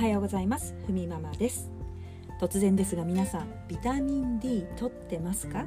[0.00, 0.74] はようございます。
[0.86, 1.70] ふみママです。
[2.40, 5.66] 突然ですが皆さんビタミン D 取ってますか？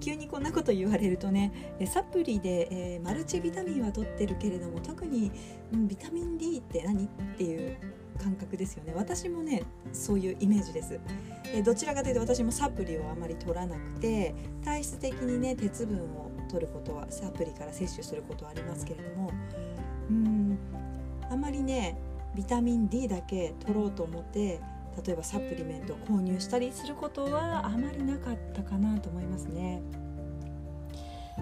[0.00, 5.30] 急にこんなこと言われるとねサプリで、えー、マルチビタミンは取ってるけれども特に、
[5.74, 7.04] うん、ビタミン D って何？
[7.04, 7.76] っていう
[8.18, 8.94] 感覚ですよね。
[8.96, 9.62] 私もね
[9.92, 10.98] そういうイメージです、
[11.52, 14.34] えどちらかというと私もサプリをあまり取らなくて
[14.64, 19.30] 体質的にね鉄分を取ることはサプリから摂取することはありますけれども
[20.08, 20.58] うん
[21.30, 21.98] あまりね
[22.34, 24.60] ビタミン D だけ取ろうと思って
[25.04, 29.82] 例えばサプリメントを購入したりすることはあまりなかったかなと思いますね。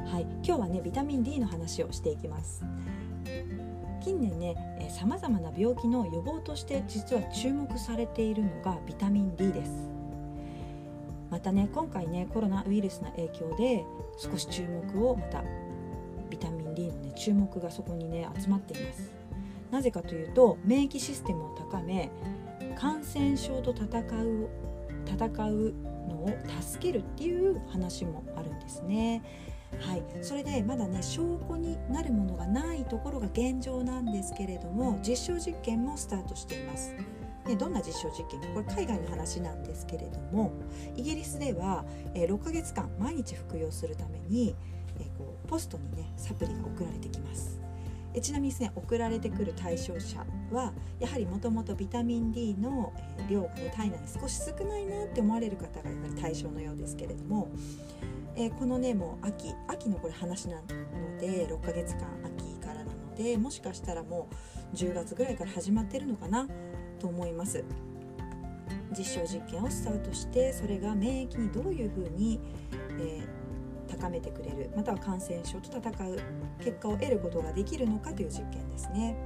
[0.06, 2.62] はい、今日はねビタミン D の話をしていきます。
[4.00, 9.70] 近年ねさまざまな病気の予防として実は注目されているのがビタミン D です
[11.30, 13.84] またね今回ねコロナウイルスの影響で
[14.16, 15.42] 少し注目をまた
[16.30, 19.17] ビタミン D のね注目がそこにね集まっています
[19.70, 22.10] なぜかというと免疫システムを高め
[22.76, 24.48] 感染症と戦う
[25.06, 25.74] 戦う
[26.08, 29.22] のを助けるっていう話もあるんですね。
[29.80, 36.94] はい、それでまだね証拠になるものがないところが現状なんですけれども実証実験もスタートしています。
[37.46, 40.52] でどんな実証実験かこれ海外の話なんですけれども
[40.96, 44.54] イギリスでは、え6ヶ月間毎日服用するために、
[45.00, 47.67] えこうポストにねサプリが送られてきます。
[48.18, 52.92] えちなみにですね送られてくる対象者はやはりもともとビタミン D の
[53.30, 57.48] 量がね体内に少し少ないなって思われる方がやっぱり対象のようですけれども、
[58.34, 60.66] えー、このねもう秋秋のこれ話なの
[61.20, 64.28] で6ヶ月間秋からなのでもしかしたらも
[64.72, 66.48] う10月ぐらいから始まってるのかな
[66.98, 67.64] と思います。
[68.96, 72.40] 実証実験をスタートしてそれが免疫にどういうふうに、
[72.98, 73.47] えー
[73.88, 76.18] 高めてくれるまたは感染症と戦う
[76.58, 79.16] 結果を得ることができるのかという実験ですね。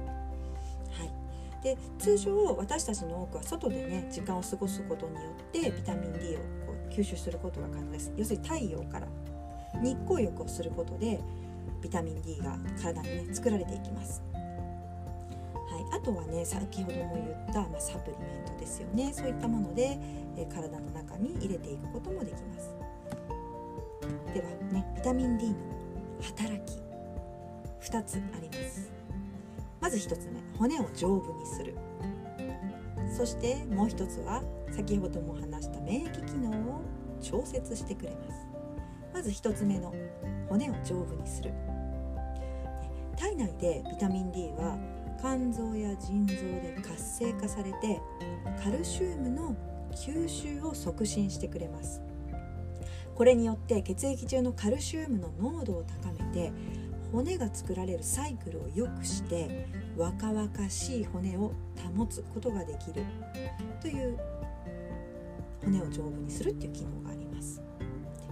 [0.91, 9.07] はい、で通常私たちの多くは外でね時間を過ごすことによってビタミン D をこう吸収することが可能です要するに太陽から
[9.81, 11.19] 日光浴をすることで
[11.81, 14.21] ビタミン D が体にね作られていきます。
[14.33, 19.97] はい、あとはね先ほども言った、まあ、サプリメントですよねそういったもので、
[20.37, 22.82] え体の中に入れていくこともできます。
[24.33, 25.55] ではねビタミン D の
[26.21, 26.81] 働き
[27.89, 28.91] 2つあります。
[29.79, 31.75] まず1つ目骨を丈夫にする。
[33.15, 36.81] そしてもう1つは先ほども話した免疫機能を
[37.21, 38.47] 調節してくれます。
[39.13, 39.93] まず1つ目の
[40.49, 41.53] 骨を丈夫にする。
[43.15, 44.77] 体内でビタミン D は
[45.19, 48.01] 肝臓や腎臓で活性化されて
[48.63, 49.55] カルシウムの
[49.91, 52.01] 吸収を促進してくれます。
[53.15, 56.51] これによって血液中のカルシウムの濃度を高めて
[57.11, 61.53] 骨が作られるサイクルを良くして若々しい骨を
[61.95, 63.05] 保つことができる
[63.81, 64.17] という
[65.63, 67.61] 骨を丈夫にするっていう機能があります、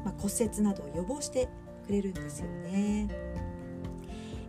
[0.03, 1.47] まあ、骨折などを予防して
[1.85, 3.31] くれるんですよね。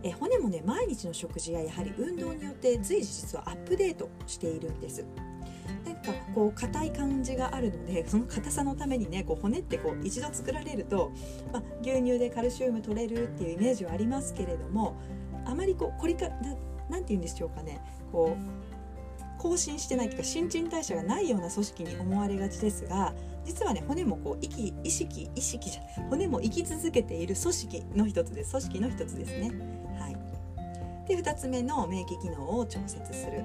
[0.05, 5.05] え骨もね毎日の食事ややはり運動によって随時実はアップデートしているんです。
[6.03, 11.11] かこう硬い感じがあるのでその硬さのためにねこう骨ってこう一度作られると、
[11.51, 14.95] まあ、牛乳でカルシウム取れるっていうイメージはありますけれども
[15.45, 16.29] あまりこうこりか
[16.89, 17.81] なて言うんでしょうかね
[18.11, 23.13] こう更新してないというか新陳代謝がないような組織に思われがちですが
[23.45, 28.51] 実はね骨もこう息意識意識じゃ骨も生き続けている組織の一つです。
[28.51, 29.51] 組織の一つですね。
[29.99, 33.43] はい、で2つ目の免疫機能を調節する。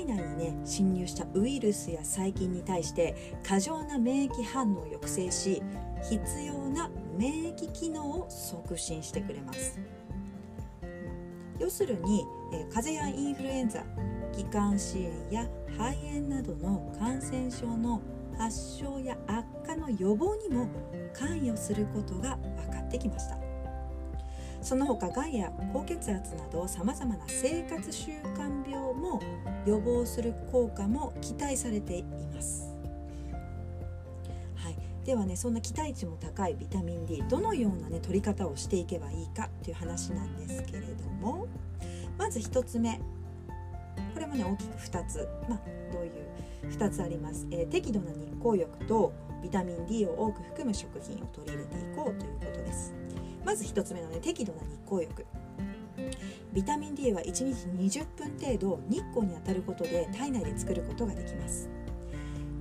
[0.00, 3.14] 体内にね侵入したウイルスや細菌に対して
[3.46, 5.62] 過剰な免疫反応を抑制し
[6.08, 9.78] 必要な免疫機能を促進してくれます。
[11.58, 12.24] 要するに、
[12.54, 13.84] え風邪やインフルエンザ
[14.32, 18.00] 気管支炎や肺炎などの感染症の
[18.38, 20.66] 発症や悪化の予防にも
[21.12, 23.39] 関与することが分かってきました。
[24.62, 29.20] その他がんや高血圧などさまざまな生活習慣病も
[29.66, 32.04] 予防する効果も期待されてい
[32.34, 32.74] ます。
[34.56, 41.46] はい、ではねそんな期待値も高いビタミン D どのようなね取り方をしていけばいいかっていう話なんですけれども
[42.18, 43.00] まず1つ目
[44.12, 45.60] これもね大きく2つまあ
[45.92, 46.30] どういう
[46.70, 49.12] 2つあります、えー、適度な日光浴と
[49.42, 52.94] ビタミン D を多く含む食品を取り入れていこうということです。
[53.44, 55.26] まず1つ目のね適度な日光浴。
[56.52, 61.68] ビタミン D は1日20分程度日光に当たることで体内で作ることができます。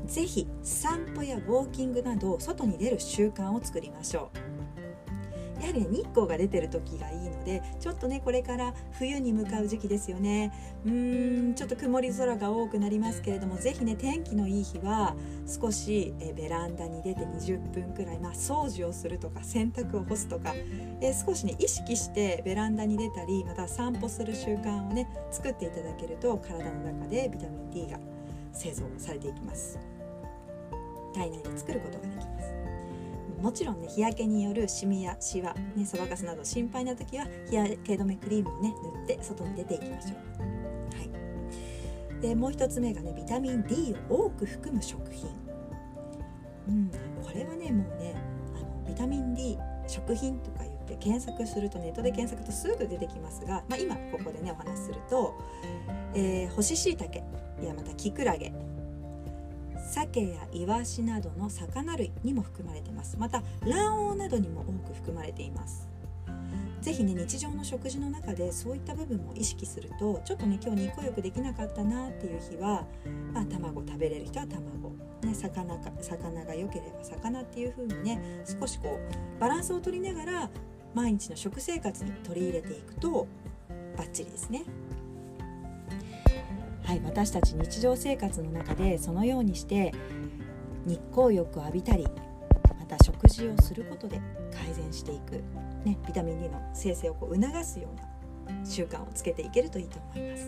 [0.05, 4.58] 是非散歩やウォーキングなど外に出る習慣を作りましょう。
[5.59, 10.51] やはりね日光が出てる時がいいのでちょっとねこれから冬に向かう時期ですよね。
[10.85, 15.15] うーんちょっと曇り空が多くなりますけれども是非ね天気のいい日は
[15.47, 20.53] 少しえベランダに出て20分くらい、まあ、掃除をするとか洗濯を干すとか
[21.01, 27.99] え少しね意識してベランダに出たりまた散歩する習慣をね作っていただけると体の中でビタミン D が
[28.51, 29.79] 製造されていきます。
[31.13, 32.58] 体内で作ることができます
[33.41, 45.29] もちろんね日焼けによるシミやシワ、ね、そばかすなど心配な時は日焼け止めクリームをね塗って外に出ていきましょう、はい、でもう一つ目がねビタミン D を多く含む食品、
[46.67, 46.91] うん、
[47.23, 48.15] これはねもうね
[48.55, 49.57] あのビタミン D
[49.87, 55.35] 食品とか言って検索するとネットで検索とすぐ出てきますが、まあ、今ここでねお話しすると、
[56.13, 57.15] えー、干し椎茸
[57.61, 58.53] やまたキクラゲ
[59.89, 63.17] 鮭やイワシなどの魚類にも含まれてます。
[63.17, 65.87] また卵黄などにも多く含まれています。
[66.81, 72.85] 是非ね日常の食事の中でそういった部分も意識するとちょっとね今日日光浴できなかったなっていう日は、
[73.33, 74.89] まあ、卵食べれる人は卵、
[75.21, 80.49] ね、魚か魚が良ければ魚っていう風にね少しこうバランスを取りながら
[80.93, 83.27] 毎日の食生活に取り入れていくと
[83.97, 84.63] バッチリですね。
[86.89, 89.93] はい、私たち日常生活の中でそのようにして
[90.87, 92.07] 日光浴を浴びたり
[92.79, 94.19] また食事をすることで
[94.51, 95.33] 改善していく、
[95.85, 97.89] ね、ビタミン D の生成をこう促すよ
[98.47, 100.47] うな習慣をつけていけるといいと思います。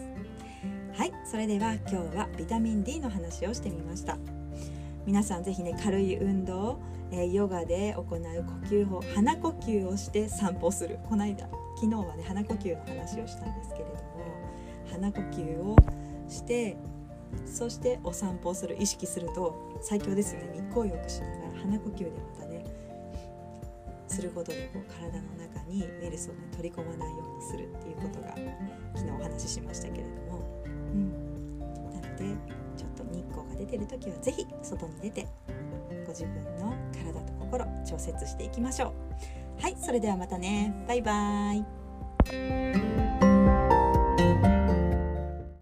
[0.93, 4.17] はいそれでは今日はビタミン D の話をしてみました
[5.05, 6.79] 皆さんぜひね軽い運動、
[7.11, 8.17] えー、ヨガで行う呼
[8.65, 14.01] 吸法鼻呼吸をして散歩するこの間昨日はね鼻呼吸の話をしたんですけれども
[14.89, 15.75] 鼻呼吸を
[16.31, 16.77] して
[17.45, 20.53] そしてお散歩をする意識すると最強ですよね。
[20.53, 22.65] 日光浴しながら鼻呼吸でまたね
[24.07, 28.35] することでこう体の中にウイルスを、ね、取り込まないようにするっていうことが
[28.95, 32.25] 昨日お話ししましたけれども、うん、なので
[32.75, 35.27] ちょっと日光が出てる時は是非外に出て
[36.05, 38.93] ご自分の体と心調節していきましょ
[39.59, 39.61] う。
[39.61, 40.73] はいそれではまたね。
[40.87, 42.60] バイバーイ。